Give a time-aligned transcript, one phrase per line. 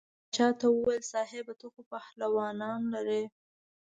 [0.27, 3.23] باچا ته وویل صاحبه ته خو پهلوانان لرې.